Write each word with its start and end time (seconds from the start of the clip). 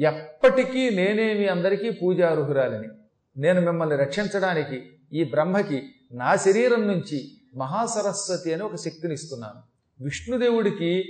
ఎప్పటికీ 0.00 0.90
నేనే 0.90 1.34
మీ 1.34 1.46
అందరికీ 1.46 1.90
పూజార్హురాలిని. 1.90 2.88
నేను 3.36 3.60
మిమ్మల్ని 3.60 3.96
రక్షించడానికి 3.96 4.82
ఈ 5.12 5.24
బ్రహ్మకి 5.24 5.82
నా 6.12 6.36
శరీరం 6.36 6.88
నుంచి 6.88 7.30
మహాసరస్వతి 7.56 8.54
అని 8.54 8.62
ఒక 8.62 8.76
శక్తిని 8.76 9.14
ఇస్తున్నాను. 9.14 9.62
విష్ణుదేవుడికి 10.04 11.04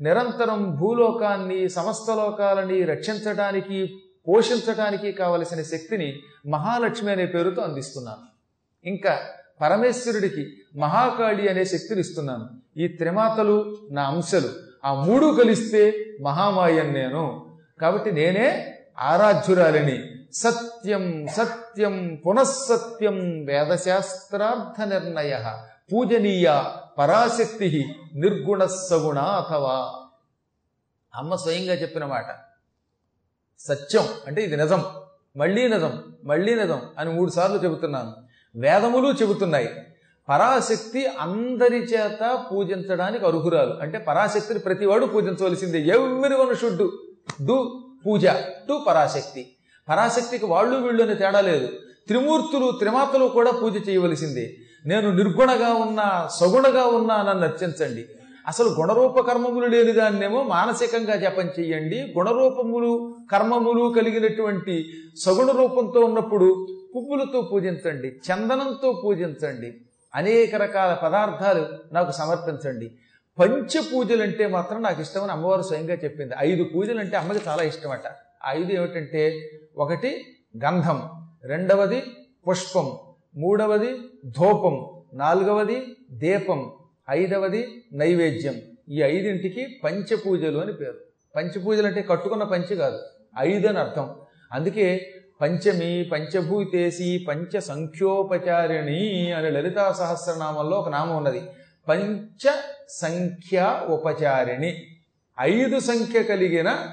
నిరంతరం 0.00 0.76
భూలోకాన్ని 0.76 1.68
సమస్త 1.68 2.10
లోకాలని 2.10 2.84
రక్షించడానికి 2.84 3.96
పోషించడానికి 4.28 5.12
కావలసిన 5.12 5.62
శక్తిని 5.62 6.18
మహాలక్ష్మి 6.46 7.12
అనే 7.12 7.26
పేరుతో 7.26 7.62
అందిస్తున్నాను. 7.62 8.26
ఇంకా 8.88 9.20
పరమేశ్వరుడికి 9.60 10.46
మహాకాళి 10.76 11.48
అనే 11.48 11.64
శక్తిని 11.64 12.00
ఇస్తున్నాను. 12.00 12.48
ఈ 12.76 12.88
త్రిమాతలు 12.88 13.76
నా 13.90 14.02
అంశలు. 14.02 14.48
ఆ 14.84 14.94
మూడు 14.94 15.36
కలిస్తే 15.42 16.04
మహామాయన్ 16.22 16.94
నేను. 16.94 17.45
కాబట్టి 17.80 18.12
నేనే 18.12 18.78
ఆరాధ్యురాలిని. 18.98 20.02
సత్యం 20.32 21.26
సత్యం 21.36 22.22
పునఃసత్యం 22.26 23.44
వేదశాస్త్రార్థ 23.44 24.88
నిర్ణయ. 24.88 25.58
పూజనీయ 25.92 26.62
పరాశక్తి 26.98 27.94
నిర్గుణ 28.14 28.64
సగుణ 28.64 29.18
అథవా. 29.18 29.94
అమ్మ 31.14 31.34
స్వయంగా 31.34 31.74
చెప్పిన 31.74 32.04
మాట. 32.04 32.26
సత్యం 33.58 34.04
అంటే 34.26 34.42
ఇది 34.42 34.56
నిజం. 34.56 34.84
మళ్ళీ 35.36 35.68
నిజం 35.68 36.02
మళ్ళీ 36.24 36.54
నిజం 36.54 36.82
అని 36.98 37.12
మూడు 37.12 37.30
సార్లు 37.30 37.58
చెబుతున్నాను. 37.58 38.14
వేదములు 38.56 39.12
చెబుతున్నాయి. 39.12 39.68
పరాశక్తి 40.28 41.06
అందరి 41.06 41.76
చేత 41.76 42.44
పూజించడానికి 42.52 43.26
అర్హురాలు. 43.26 43.74
అంటే 43.74 43.98
పరాశక్తిని 43.98 44.60
ప్రతివాడు 44.60 45.06
పూజించవలసిందే. 45.06 45.78
Everyone 46.36 46.56
should 46.56 47.02
do 47.40 47.82
puja 48.06 48.26
to 48.68 48.84
Parashakti. 48.88 49.46
పరాశక్తికి 49.88 50.46
వాళ్ళు 50.46 50.76
వీళ్ళు 50.76 51.02
అనే 51.02 51.14
తేడా 51.14 51.40
లేదు. 51.40 51.68
త్రిమూర్తులు 52.06 52.70
త్రిమాతలు 52.78 53.24
కూడా 53.24 53.50
పూజ 53.50 53.88
చేయవలసిందే. 53.88 54.54
నేను 54.86 55.16
నిర్గుణగా 55.16 55.72
ఉన్నా 55.72 56.28
సగుణగా 56.40 56.84
ఉన్నా 56.84 57.22
నన్ను 57.22 57.44
అర్చించండి 57.46 58.04
అసలు 58.48 58.68
గుణరూప 58.68 59.20
కర్మములు 59.20 59.66
లేని 59.66 59.92
దాన్నేమో 59.92 60.42
మానసికంగా 60.42 61.16
జపం 61.16 61.46
చెయ్యండి 61.46 62.14
గుణరూపములు 62.18 63.14
కర్మములు 63.32 63.94
కలిగినటువంటి 63.96 64.84
సగుణ 65.18 65.50
రూపంతో 65.50 66.00
ఉన్నప్పుడు 66.00 66.66
పువ్వులతో 66.96 67.42
పూజించండి 67.42 68.08
చందనంతో 68.08 69.02
పూజించండి. 69.04 69.74
అనేక 70.14 70.54
రకాల 70.54 70.94
పదార్థాలు 70.94 71.66
నాకు 71.92 72.10
సమర్పించండి. 72.12 72.90
పంచ 73.38 73.80
పూజలు 73.92 74.22
అంటే 74.22 74.46
మాత్రం 74.46 74.82
నాకు 74.82 75.00
ఇష్టమని 75.00 75.32
అమ్మవారు 75.32 75.62
స్వయంగా 75.62 75.94
చెప్పింది. 75.94 76.34
ఐదు 76.38 76.62
పూజలు 76.74 77.00
అంటే 77.00 77.16
అమ్మకి 77.16 77.40
చాలా 77.48 77.62
ఇష్టమట. 77.62 78.06
ఐదు 78.46 78.72
ఏమిటంటే 78.72 79.22
ఒకటి 79.76 80.10
గంధం 80.64 81.02
రెండవది 81.44 82.02
పుష్పం 82.48 82.86
మూడవది 83.36 83.90
ధూపం 84.24 84.76
నాలుగవది 85.14 85.96
దీపం 86.10 86.70
ఐదవది 87.10 87.82
నైవేద్యం. 87.92 88.56
ఈ 88.88 89.02
ఐదింటికి 89.02 89.80
పంచపూజలు 89.84 90.58
అని 90.58 90.72
పేరు. 90.72 90.98
పంచపూజలు 91.36 91.86
అంటే 91.86 92.02
కట్టుకున్న 92.02 92.44
పంచి 92.44 92.76
కాదు 92.76 92.98
ఐదు 93.38 93.66
అని 93.66 93.78
అర్థం. 93.78 94.14
అందుకే 94.52 95.12
పంచమి 95.40 96.08
పంచభూతేసి 96.12 97.26
పంచ 97.28 97.60
సంఖ్యోపచారిణి 97.60 99.32
అనే 99.32 99.50
లలితా 99.50 99.92
సహస్రనామంలో 99.92 100.76
ఒక 100.76 100.88
నామం 100.88 101.16
ఉన్నది. 101.16 101.42
పంచ 101.88 102.44
సంఖ్య 102.88 103.82
ఉపచారిణి. 103.88 104.86
ఐదు 105.40 105.80
సంఖ్య 105.80 106.22
కలిగిన 106.22 106.88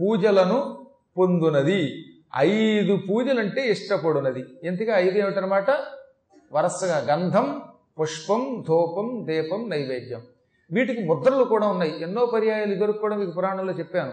పూజలను 0.00 0.86
పొందునది. 1.18 2.04
ఐదు 2.36 2.98
పూజలంటే 3.10 3.68
ఇష్టపడునది. 3.68 4.44
ఎందుకంటే 4.64 4.92
ఐదు 4.92 5.18
ఏమిటనమాట 5.18 5.70
వరుసగా 6.52 6.98
గంధం 6.98 7.62
పుష్పం 8.00 8.64
ధూపం 8.68 9.26
దీపం 9.28 9.70
నైవేద్యం. 9.70 10.22
వీటికి 10.72 11.04
ముద్రలు 11.04 11.44
కూడా 11.44 11.66
ఉన్నాయి. 11.66 11.94
ఎన్నో 12.00 12.26
పర్యాయాలు 12.26 12.72
ఇదివరకు 12.72 12.98
కూడా 12.98 13.16
మీకు 13.16 13.30
పురాణంలో 13.30 13.72
చెప్పాను. 13.72 14.12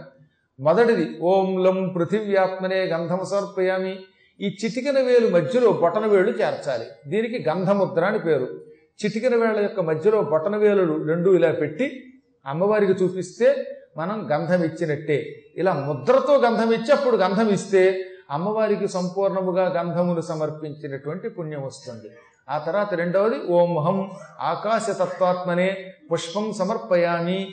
మొదటిది 0.60 1.20
ఓం 1.22 1.64
లం 1.64 1.90
పృథివ్యాత్మనే 1.90 2.84
గంధం 2.84 3.20
సమర్పయామి. 3.26 4.00
ఈ 4.42 4.58
చితికిన 4.66 5.00
వేలు 5.00 5.30
మధ్యలో 5.30 5.72
బొటన 5.72 6.06
వేలు 6.06 6.32
చేర్చాలి. 6.32 6.86
దీనికి 7.08 7.50
గంధముద్ర 7.50 8.06
అని 8.06 8.20
పేరు. 8.20 8.71
చిటికిన 9.06 9.36
వేళ 9.36 9.60
యొక్క 9.62 9.80
మధ్యలో 9.80 10.22
బొటన 10.22 10.56
వేలులు 10.56 11.04
రెండు 11.08 11.30
ఇలా 11.30 11.52
పెట్టి 11.52 12.04
అమ్మవారికి 12.46 12.92
చూపిస్తే 12.92 13.66
మనం 13.98 14.28
గంధం 14.32 14.64
ఇచ్చినట్టే 14.64 15.36
ఇలా 15.58 15.74
ముద్రతో 15.74 16.38
గంధం 16.38 16.72
ఇచ్చి 16.74 16.92
అప్పుడు 16.92 17.18
గంధం 17.18 17.50
ఇస్తే 17.50 18.06
అమ్మవారికి 18.32 18.88
సంపూర్ణముగా 18.88 19.66
గంధమును 19.68 20.22
సమర్పించినటువంటి 20.22 21.30
పుణ్యం 21.30 21.64
వస్తుంది. 21.66 22.10
ఆ 22.50 22.58
తర్వాత 22.58 22.94
రెండవది 22.94 23.36
ఓం 23.50 23.78
హం 23.86 24.12
ఆకాశతత్వాత్మనే 24.42 25.86
పుష్పం 26.12 26.54
సమర్పయామి. 26.54 27.48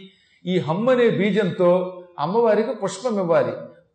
ఈ 0.47 0.59
హమ్ 0.59 0.89
అనే 0.89 1.09
బీజంతో 1.09 2.03
అమ్మవారికి 2.19 2.75
పుష్పం 2.75 3.21
ఇవ్వాలి. 3.21 3.53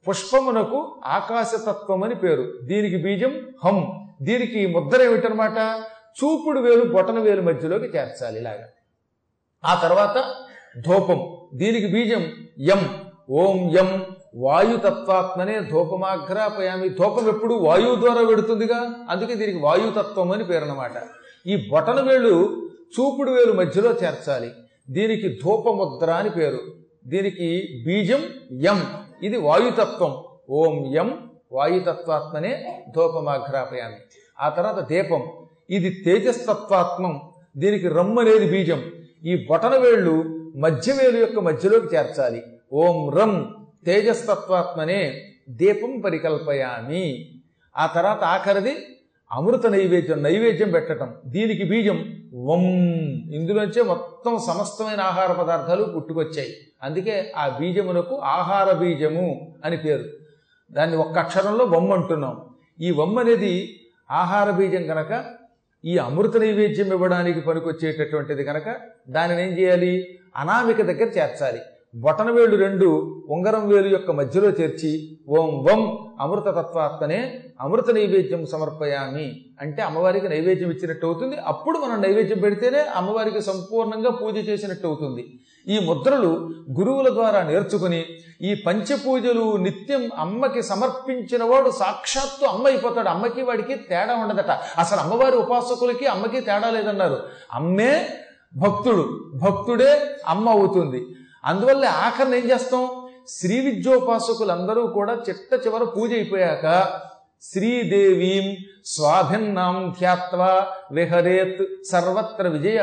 పుష్పమునకు 0.09 0.95
ఆకాశతత్వం 1.05 2.03
అని 2.03 2.15
పేరు. 2.15 2.53
దీనికి 2.63 2.97
బీజం 2.97 3.33
హం. 3.65 4.07
దీనికి 4.21 4.65
ముద్ర 4.65 5.01
ఏమిటనమాట 5.01 5.83
చూపుడు 6.17 6.59
వేలు 6.59 6.93
బొటన 6.93 7.19
వేలు 7.19 7.41
మధ్యలోకి 7.41 7.85
చేర్చాలి 7.85 8.39
ఇలాగా. 8.39 8.67
ఆ 9.65 9.79
తర్వాత 9.83 10.33
ధూపం. 10.79 11.37
దీనికి 11.53 11.87
బీజం 11.87 12.31
యం 12.59 13.01
ఓం 13.29 13.77
యం 13.77 14.05
వాయుతత్వాత్మనే 14.35 15.59
ధూపమాగ్రాపయామి 15.59 16.89
ధూపం 16.89 17.27
ఎప్పుడు 17.27 17.53
వాయువు 17.53 17.95
ద్వారా 17.95 18.23
పెడుతుందిగా 18.23 19.05
అందుకే 19.09 19.33
దీనికి 19.33 19.57
వాయుతత్వం 19.57 20.31
అని 20.31 20.43
పేరు 20.43 20.63
అన్నమాట 20.63 20.91
ఈ 21.47 21.69
బొటన 21.69 22.01
వేలు 22.01 22.67
చూపుడు 22.99 23.31
వేలు 23.31 23.53
మధ్యలో 23.53 23.91
చేర్చాలి. 23.91 24.51
దీనికి 24.89 25.39
ధూపముద్ర 25.43 26.11
అని 26.11 26.29
పేరు. 26.29 26.59
దీనికి 27.07 27.81
బీజం 27.85 28.23
యం 28.51 29.05
ఇది 29.23 29.37
వాయుతత్వం. 29.37 30.23
ఓం 30.49 30.95
యం 30.95 31.29
వాయుతత్వాత్మనే 31.51 32.83
ధూపమాఘ్రాపయామి. 32.95 33.95
ఆ 34.39 34.49
తర్వాత 34.49 34.87
దీపం. 34.87 35.42
ఇది 35.69 35.89
తేజస్తత్వాత్మం. 35.89 37.21
దీనికి 37.57 37.87
రమ్ 37.87 38.19
అనేది 38.19 38.51
బీజం. 38.51 38.83
ఈ 39.25 39.45
బొటన 39.49 39.77
వేళ్ళు 39.77 40.23
మధ్యవేలు 40.55 41.17
యొక్క 41.17 41.39
మధ్యలోకి 41.39 41.95
చేర్చాలి. 41.95 42.43
ఓం 42.73 43.09
రం 43.09 43.55
తేజస్తత్వాత్మనే 43.85 45.21
దీపం 45.49 46.01
పరికల్పయామి. 46.01 47.29
ఆ 47.77 47.85
తర్వాత 47.85 48.23
ఆఖరిది 48.23 48.75
అమృత 49.31 49.67
నైవేద్యం 49.67 50.23
నైవేద్యం 50.23 50.71
పెట్టడం 50.71 51.15
దీనికి 51.25 51.63
బీజం 51.63 52.15
వం 52.33 52.63
ఇందులోంచే 53.33 53.81
మొత్తం 53.81 54.39
సమస్తమైన 54.47 55.01
ఆహార 55.01 55.31
పదార్థాలు 55.31 55.83
పుట్టుకొచ్చాయి. 55.83 56.53
అందుకే 56.83 57.31
ఆ 57.35 57.57
బీజమునకు 57.59 58.15
ఆహార 58.15 58.73
బీజము 58.73 59.53
అని 59.65 59.77
పేరు. 59.77 60.03
దాన్ని 60.71 60.97
ఒక్క 60.97 61.19
అక్షరంలో 61.19 61.65
వమ్ 61.65 61.91
అంటున్నాం. 61.91 62.41
ఈ 62.81 62.91
వమ్ 62.91 63.19
అనేది 63.19 63.79
ఆహార 64.11 64.51
బీజం 64.51 64.87
కనుక 64.87 65.25
ఈ 65.83 65.93
అమృత 66.07 66.35
నైవేద్యం 66.37 66.89
ఇవ్వడానికి 66.95 67.41
పనికొచ్చేటటువంటిది 67.47 68.43
కనుక 68.49 68.67
దానిని 69.15 69.41
ఏం 69.45 69.51
చేయాలి? 69.59 69.93
అనామిక 70.41 70.81
దగ్గర 70.89 71.07
చేర్చాలి. 71.17 71.61
బొటన 72.03 72.29
వేలు 72.35 72.55
రెండు 72.55 72.87
ఉంగరం 73.35 73.65
వేలు 73.71 73.89
యొక్క 73.95 74.11
మధ్యలో 74.19 74.49
చేర్చి 74.59 74.91
ఓం 75.37 75.49
వం 75.65 75.81
అమృత 76.23 76.47
తత్వాత్మనే 76.57 77.19
అమృత 77.65 77.89
నైవేద్యం 77.97 78.41
సమర్పయామి 78.53 79.27
అంటే 79.63 79.81
అమ్మవారికి 79.89 80.29
నైవేద్యం 80.33 80.71
ఇచ్చినట్టు 80.75 81.05
అవుతుంది. 81.09 81.35
అప్పుడు 81.51 81.77
మనం 81.83 81.97
నైవేద్యం 82.05 82.39
పెడితేనే 82.45 82.81
అమ్మవారికి 82.99 83.41
సంపూర్ణంగా 83.49 84.13
పూజ 84.21 84.35
చేసినట్టు 84.49 84.87
అవుతుంది. 84.87 85.25
ఈ 85.69 85.79
ముద్రలు 85.79 86.49
గురువుల 86.79 87.09
ద్వారా 87.09 87.43
నేర్చుకుని 87.43 88.05
ఈ 88.41 88.63
పంచపూజలు 88.67 89.57
నిత్యం 89.57 90.09
అమ్మకి 90.17 90.61
సమర్పించిన 90.61 91.43
వాడు 91.43 91.69
సాక్షాత్తు 91.69 92.45
అమ్మ 92.45 92.67
అయిపోతాడు. 92.67 93.09
అమ్మకి 93.09 93.41
వాడికి 93.41 93.75
తేడా 93.75 94.15
ఉండదట. 94.15 94.51
అసలు 94.77 94.99
అమ్మవారి 94.99 95.37
ఉపాసకులకి 95.37 96.05
అమ్మకి 96.05 96.41
తేడా 96.41 96.69
లేదన్నారు. 96.69 97.23
అమ్మే 97.53 98.09
భక్తుడు 98.55 99.31
భక్తుడే 99.35 100.01
అమ్మ 100.27 100.49
అవుతుంది. 100.49 101.05
అందువల్ల 101.45 101.85
ఆఖరిని 101.85 102.37
ఏం 102.37 102.51
చేస్తాం? 102.51 102.89
శ్రీ 103.27 103.59
విద్యోపాసకులందరూ 103.59 104.87
కూడా 104.87 105.13
చిట్ట 105.29 105.67
చివర 105.67 105.83
పూజ 105.83 106.13
అయిపోయాక 106.13 106.99
శ్రీదేవీం 107.41 108.55
స్వాభిన్నాం 108.85 109.95
ధ్యాత్వా 109.99 110.67
విహరేత్ 110.91 111.85
సర్వత్ర 111.91 112.47
విజయ 112.47 112.79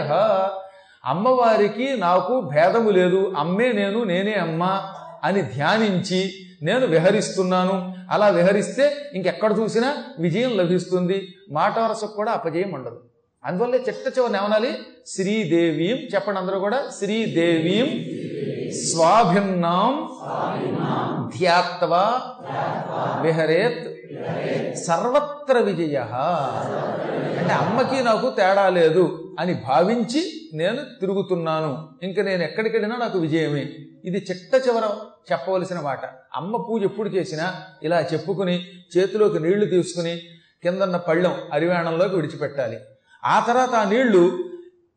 అమ్మవారికి 1.07 1.97
నాకు 1.97 2.41
భేదము 2.41 2.91
లేదు. 2.91 3.33
అమ్మే 3.37 3.73
నేను 3.73 4.05
నేనే 4.05 4.33
అమ్మ 4.33 4.83
అని 5.25 5.43
ధ్యానించి 5.43 6.33
నేను 6.63 6.87
విహరిస్తున్నాను. 6.87 7.95
అలా 8.11 8.29
విహరిస్తే 8.29 8.97
ఇంకెక్కడ 9.15 9.55
చూసినా 9.59 9.97
విజయం 10.19 10.57
లభిస్తుంది. 10.57 11.29
మాట 11.51 11.79
వరసకు 11.79 12.15
కూడా 12.15 12.33
అపజయం 12.33 12.73
ఉండదు. 12.73 13.01
అందువల్లే 13.45 13.79
చిట్ట 13.79 14.19
చివరిని 14.19 14.39
ఏమనాలి? 14.39 14.73
శ్రీదేవీం 15.07 15.97
చెప్పండి 16.15 16.41
అందరూ 16.41 16.59
కూడా. 16.59 16.83
శ్రీదేవీం 16.99 17.89
స్వాభిన్నాం 18.73 20.09
ధ్యాత్వా 21.39 22.21
విహరేత్. 23.23 23.91
సర్వత్ర 25.51 25.71
విజయ. 25.71 25.99
అంటే 27.39 27.53
అమ్మకి 27.53 28.05
నాకు 28.05 28.27
తేడా 28.31 28.69
లేదు 28.69 29.05
అని 29.39 29.55
భావించి 29.69 30.23
నేను 30.55 30.81
తిరుగుతున్నాను. 31.01 31.71
ఇంకా 32.03 32.23
నేను 32.23 32.43
ఎక్కడికెళ్ళినా 32.43 32.97
నాకు 32.97 33.19
విజయమే. 33.19 33.65
ఇది 34.05 34.19
చిట్ట 34.31 34.53
చివర 34.67 34.85
చెప్పవలసిన 35.33 35.81
మాట. 35.81 36.01
అమ్మ 36.37 36.57
పూజ 36.57 36.83
ఎప్పుడు 36.83 37.09
చేసినా 37.09 37.47
ఇలా 37.83 37.99
చెప్పుకుని 38.13 38.57
చేతిలోకి 38.97 39.39
నీళ్ళు 39.41 39.67
తీసుకుని 39.67 40.15
కిందన్న 40.63 40.97
పళ్ళెం 40.97 41.35
అరివేణంలోకి 41.53 42.15
విడిచిపెట్టాలి. 42.15 42.79
ఆ 43.25 43.45
తర్వాత 43.49 43.75
ఆ 43.75 43.85
నీళ్ళు 43.91 44.23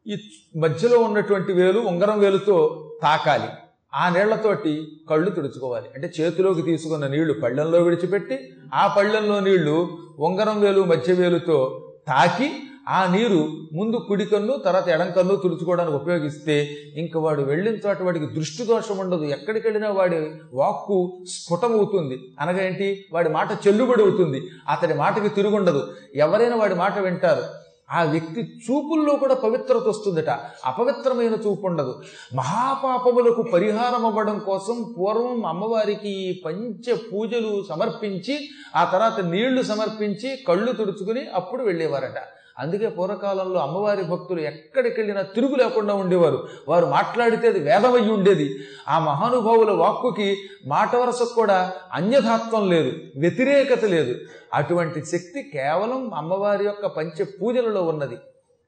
ఈ 0.08 0.16
మధ్యలో 0.60 1.00
ఉన్నటువంటి 1.00 1.52
వేలు 1.54 1.80
ఉంగరం 1.80 2.20
వేలుతో 2.20 2.58
తాకాలి. 3.04 3.50
ఆ 3.96 4.10
నీళ్ళతోటి 4.10 4.88
కళ్ళు 5.10 5.30
తుడుచుకోవాలి. 5.30 5.86
అంటే 5.96 6.12
చేతిలోకి 6.20 6.62
తీసుకున్న 6.62 7.08
నీళ్ళు 7.08 7.34
పళ్ళెంలో 7.34 7.82
విడిచిపెట్టి 7.82 8.54
ఆ 8.74 8.96
పళ్ళెంలో 8.98 9.40
నీళ్ళు 9.40 9.98
ఉంగరం 10.20 10.62
వేలు 10.62 10.82
మధ్య 10.82 11.14
వేలుతో 11.14 11.90
తాకి 12.08 12.52
ఆ 12.90 13.16
నీరు 13.16 13.48
ముందు 13.74 13.96
కుడి 14.08 14.26
కన్ను 14.26 14.58
తర్వాత 14.58 14.90
ఎడం 14.90 15.12
కన్ను 15.12 15.36
తుడుచుకోవడానికి 15.36 15.96
ఉపయోగిస్తే 15.96 16.70
ఇంక 16.96 17.18
వాడు 17.18 17.42
వెళ్ళిన 17.42 17.76
చోట 17.76 18.02
వాడికి 18.02 18.26
దృష్టి 18.26 18.64
దోషం 18.66 18.98
ఉండదు. 18.98 19.24
ఎక్కడికి 19.24 19.68
వెళ్ళినా 19.68 19.92
వాడి 19.92 20.32
వాక్కు 20.54 21.18
స్ఫుటమవుతుంది. 21.28 22.20
అనగా 22.40 22.64
ఏంటి? 22.64 23.06
వాడి 23.14 23.30
మాట 23.30 23.52
చెల్లుబడి 23.68 24.04
అవుతుంది. 24.04 24.42
అతడి 24.70 24.94
మాటకి 24.94 25.30
తిరుగుండదు. 25.30 25.88
ఎవరైనా 26.16 26.56
వాడి 26.56 26.76
మాట 26.76 27.00
వింటారు. 27.00 27.44
ఆ 27.92 28.04
వ్యక్తి 28.04 28.42
చూపుల్లో 28.42 29.16
కూడా 29.16 29.36
పవిత్రత 29.36 29.88
వస్తుందట. 29.88 30.30
అపవిత్రమైన 30.66 31.34
చూపు 31.34 31.68
ఉండదు. 31.68 32.02
మహాపాపములకు 32.36 33.42
పరిహారం 33.42 34.06
అవ్వడం 34.06 34.40
కోసం 34.40 34.96
పూర్వం 34.98 35.46
అమ్మవారికి 35.46 36.42
పంచ 36.46 36.96
పూజలు 36.96 37.64
సమర్పించి 37.70 38.50
ఆ 38.76 38.84
తర్వాత 38.84 39.20
నీళ్ళు 39.20 39.62
సమర్పించి 39.62 40.36
కళ్ళు 40.48 40.72
తుడుచుకుని 40.72 41.28
అప్పుడు 41.34 41.64
వెళ్ళేవారట. 41.64 42.20
అందుకే 42.60 42.90
పూర్వకాలంలో 42.90 43.60
అమ్మవారి 43.60 44.04
భక్తులు 44.04 44.42
ఎక్కడికెళ్ళినా 44.42 45.22
తిరుగు 45.22 45.56
లేకుండా 45.56 45.94
ఉండేవారు. 45.94 46.48
వారు 46.68 46.86
మాట్లాడితే 46.86 47.48
అది 47.48 47.60
వేదమయ్యి 47.60 48.12
ఉండేది. 48.12 48.50
ఆ 48.90 49.00
మహానుభావుల 49.00 49.72
వాక్కుకి 49.72 50.38
మాట 50.68 50.96
వరసకు 50.96 51.34
కూడా 51.36 51.74
అన్యథాత్వం 51.94 52.70
లేదు 52.70 52.92
వ్యతిరేకత 53.18 53.86
లేదు. 53.86 54.16
అటువంటి 54.54 55.06
శక్తి 55.06 55.44
కేవలం 55.54 56.14
అమ్మవారి 56.14 56.66
యొక్క 56.66 56.86
పంచ 56.86 57.24
పూజలలో 57.24 57.84
ఉన్నది. 57.84 58.18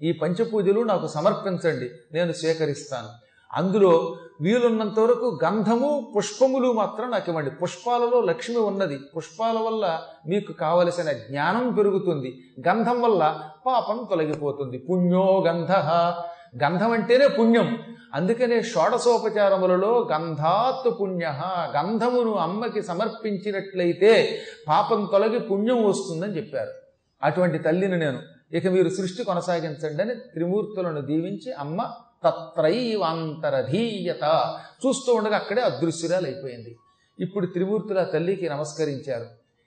ఈ 0.02 0.12
పంచపూజలు 0.12 0.82
నాకు 0.82 1.08
సమర్పించండి 1.08 1.92
నేను 2.14 2.32
స్వీకరిస్తాను. 2.32 3.10
అందులో 3.56 4.16
వీలున్నంత 4.42 5.00
వరకు 5.00 5.40
గంధము 5.44 6.14
పుష్పములు 6.18 6.72
మాత్రం 6.72 7.12
నాకు 7.12 7.30
ఇవ్వండి. 7.30 7.50
పుష్పాలలో 7.50 8.22
లక్ష్మి 8.22 8.58
ఉన్నది. 8.58 9.00
పుష్పాల 9.18 9.58
వల్ల 9.58 10.02
మీకు 10.28 10.54
కావలసిన 10.54 11.12
జ్ఞానం 11.12 11.74
పెరుగుతుంది. 11.74 12.40
గంధం 12.68 13.02
వల్ల 13.02 13.50
పాపం 13.68 14.08
తొలగిపోతుంది. 14.10 14.78
పుణ్యో 14.78 15.44
గంధ. 15.48 15.72
గంధం 16.64 16.92
అంటేనే 16.92 17.28
పుణ్యం. 17.28 17.80
అందుకనే 18.14 18.62
షోడశోపచారములలో 18.62 20.10
గంధాత్ 20.12 21.02
పుణ్య. 21.02 21.26
గంధమును 21.78 22.34
అమ్మకి 22.34 22.82
సమర్పించినట్లయితే 22.84 24.42
పాపం 24.68 25.10
తొలగి 25.12 25.40
పుణ్యం 25.40 25.90
వస్తుందని 25.90 26.38
చెప్పారు. 26.38 26.72
అటువంటి 27.24 27.58
తల్లిని 27.58 28.00
నేను. 28.00 28.20
ఇక 28.54 28.68
మీరు 28.68 28.90
సృష్టి 28.90 29.24
కొనసాగించండి 29.24 30.04
అని 30.04 30.16
త్రిమూర్తులను 30.16 31.02
దీవించి 31.02 31.54
అమ్మ 31.54 31.88
తత్రైవాంతరధీయత. 32.26 34.60
చూస్తూ 34.86 35.14
ఉండగా 35.14 35.36
అక్కడే 35.36 35.62
అదృశ్యురాలు 35.62 36.26
అయిపోయింది 36.26 36.76
ఇప్పుడు 37.20 37.46
త్రిమూర్తుల 37.46 38.04
తల్లికి 38.04 38.50
నమస్కరించారు. 38.50 39.26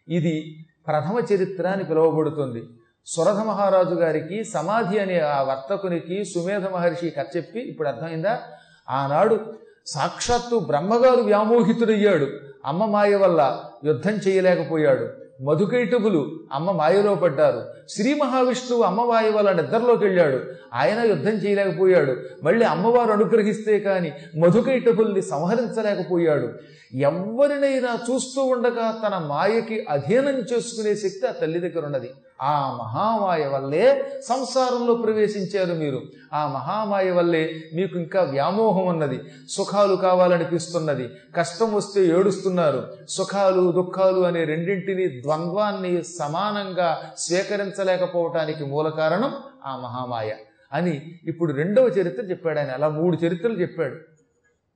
ఇది 0.08 0.66
ప్రథమ 0.86 1.34
చరిత్ర 1.34 1.68
అని 1.68 1.84
పిలువబడుతుంది. 1.84 2.62
సురథ 3.06 3.28
మహారాజు 3.28 3.94
గారికి 3.94 4.44
సమాధి 4.44 4.98
అనే 4.98 5.20
ఆ 5.20 5.42
వర్తకునికి 5.42 6.24
సుమేధ 6.24 6.66
మహర్షి 6.66 7.10
కథ 7.10 7.26
చెప్పి 7.36 7.60
ఇప్పుడు 7.60 7.88
అర్థమైందా? 7.88 8.42
ఆనాడు 8.90 9.54
సాక్షాత్తు 9.86 10.58
బ్రహ్మగారు 10.58 11.20
వ్యామోహితుడయ్యాడు. 11.20 12.28
అమ్మ 12.64 12.84
మాయ 12.84 13.14
వల్ల 13.14 13.64
యుద్ధం 13.84 14.10
చేయలేకపోయాడు. 14.10 15.08
మధుకైటబులు 15.42 16.30
అమ్మ 16.52 16.70
మాయలో 16.70 17.14
పడ్డారు. 17.14 17.62
శ్రీ 17.88 18.14
మహావిష్ణువు 18.14 18.82
అమ్మ 18.82 19.00
వల్ల 19.00 19.52
నిద్రలోకి 19.52 20.04
వెళ్ళాడు. 20.04 20.40
ఆయన 20.74 21.00
యుద్ధం 21.00 21.30
చేయలేకపోయాడు. 21.30 22.16
మళ్ళీ 22.42 22.66
అమ్మవారు 22.66 23.12
అనుగ్రహిస్తే 23.12 23.78
కాని 23.78 24.12
మధుకైటబుల్ని 24.38 25.22
సంహరించలేకపోయాడు. 25.22 26.48
ఎవరినైనా 26.94 27.98
చూస్తూ 28.10 28.42
ఉండగా 28.42 28.98
తన 29.06 29.18
మాయకి 29.18 29.86
అధీనం 29.90 30.38
చేసుకునే 30.38 30.94
శక్తి 30.94 31.26
ఆ 31.28 31.30
తల్లి 31.30 31.58
దగ్గర 31.58 31.86
ఉన్నది. 31.86 32.10
ఆ 32.42 32.78
మహామాయ 32.80 33.46
వల్లే 33.46 34.12
సంసారంలో 34.28 34.94
ప్రవేశించారు 34.94 35.74
మీరు. 35.74 36.02
ఆ 36.34 36.46
మహామాయ 36.46 37.10
వల్లే 37.10 37.50
మీకు 37.74 37.98
ఇంకా 37.98 38.22
వ్యామోహం 38.22 38.86
ఉన్నది. 38.86 39.20
సుఖాలు 39.48 39.96
కావాలనిపిస్తున్నది. 39.96 41.08
కష్టం 41.36 41.74
వస్తే 41.74 42.06
ఏడుస్తున్నారు. 42.06 42.86
సుఖాలు 43.08 43.67
దుఃఖాలు 43.72 44.20
అనే 44.20 44.44
రెండింటిని 44.44 45.22
ద్వంద్వాన్ని 45.22 46.02
సమానంగా 46.02 47.12
స్వీకరించలేకపోవటానికి 47.18 48.64
మూల 48.64 48.88
కారణం 48.88 49.34
ఆ 49.66 49.76
మహామాయ 49.76 50.34
అని 50.72 51.20
ఇప్పుడు 51.24 51.52
రెండవ 51.52 51.82
చరిత్ర 51.82 52.22
చెప్పాడు 52.22 52.58
ఆయన. 52.58 52.70
అలా 52.70 52.88
మూడు 52.88 53.16
చరిత్రలు 53.16 53.60
చెప్పాడు. 53.60 53.96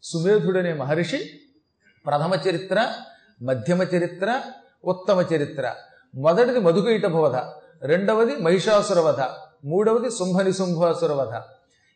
సుమేధుడనే 0.03 0.73
మహర్షి 0.73 1.31
ప్రథమ 2.06 2.33
చరిత్ర 2.49 2.93
మధ్యమ 3.43 3.83
చరిత్ర 3.83 4.41
ఉత్తమ 4.85 5.25
చరిత్ర. 5.35 5.75
మొదటిది 6.15 6.61
మధుకైట 6.61 7.06
బోధ 7.06 7.37
రెండవది 7.83 8.37
మహిషాసుర 8.37 9.00
వధ 9.00 9.21
మూడవది 9.65 10.11
శుంభనిశుంభాసుర 10.11 11.12
వధ 11.12 11.41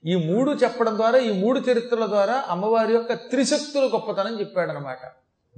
ఈ 0.08 0.32
మూడు 0.32 0.50
చెప్పడం 0.50 0.96
ద్వారా 0.96 1.18
ఈ 1.18 1.40
మూడు 1.40 1.60
చరిత్రల 1.60 2.06
ద్వారా 2.06 2.44
అమ్మవారి 2.48 2.92
యొక్క 2.94 3.12
త్రిశక్తుల 3.12 3.90
గొప్పతనం 3.94 4.40
చెప్పాడనమాట 4.40 4.98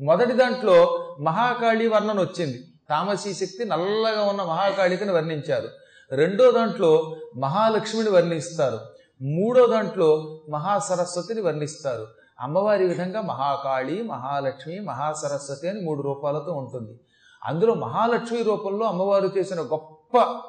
మొదటి 0.00 0.32
దాంట్లో 0.32 1.08
మహాకాళి 1.20 1.88
వర్ణన 1.88 2.20
వచ్చింది. 2.20 2.64
తామసీ 2.90 3.34
శక్తి 3.34 3.64
నల్లగా 3.64 4.24
ఉన్న 4.24 4.42
మహాకాళికని 4.42 5.12
వర్ణించారు. 5.12 5.68
రెండో 6.12 6.50
దాంట్లో 6.50 7.16
మహాలక్ష్మిని 7.36 8.10
వర్ణిస్తారు. 8.10 8.78
మూడో 9.22 9.66
దాంట్లో 9.66 10.40
మహాసరస్వతిని 10.50 11.40
వర్ణిస్తారు. 11.40 12.06
అమ్మవారి 12.40 12.88
విధంగా 12.88 13.20
మహాకాళి 13.20 14.02
మహాలక్ష్మి 14.02 14.80
మహాసరస్వతి 14.80 15.68
అని 15.68 15.80
మూడు 15.80 16.02
రూపాలతో 16.02 16.52
ఉంటుంది. 16.52 17.00
అందులో 17.44 17.74
మహాలక్ష్మి 17.74 18.42
రూపంలో 18.42 18.86
అమ్మవారు 18.86 19.30
చేసిన 19.38 19.60
గొప్ప 19.60 20.40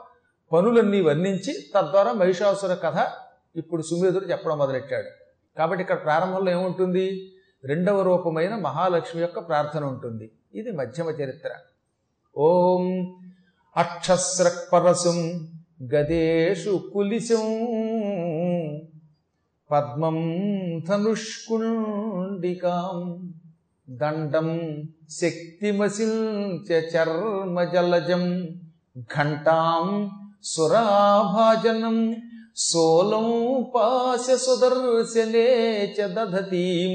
పనులన్నీ 0.54 1.02
వర్ణించి 1.02 1.66
తద్వారా 1.76 2.12
మహిషాసుర 2.12 2.74
కథ 2.74 3.12
ఇప్పుడు 3.56 3.82
సుమేధుడు 3.82 4.26
చెప్పడం 4.26 4.58
మొదలెట్టాడు. 4.58 5.08
కాబట్టి 5.58 5.82
ఇక్కడ 5.82 6.04
ప్రారంభంలో 6.04 6.52
ఏముంటుంది? 6.52 7.34
రెండవ 7.64 8.02
రూపమైన 8.02 8.58
మహాలక్ష్మి 8.58 9.22
యొక్క 9.22 9.48
ప్రార్థన 9.48 9.84
ఉంటుంది. 9.84 10.32
ఇది 10.54 10.72
మధ్యమ 10.72 11.08
చరిత్ర. 11.20 11.50
ఓం 12.36 12.86
అక్షస్రక్పరసుం 13.76 15.50
గదేషు 15.94 16.90
కులిశం 16.94 17.48
పద్మం 19.70 20.20
ధనుష్కుండికాం 20.90 22.98
దండం 23.88 24.50
శక్తిమసిల్చ 25.20 26.70
చర్మజలజం 26.92 28.26
ఘంటాం 29.16 30.12
సురాభాజనం 30.44 32.16
సోలం 32.58 33.30
పాశ 33.76 34.26
సుదర్శనే 34.46 35.48
చ 35.98 36.08
దధతీం 36.08 36.94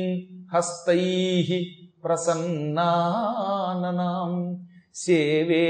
हस्त 0.55 0.85
प्रसन्नाननाम् 2.03 4.39
सेवे 4.95 5.67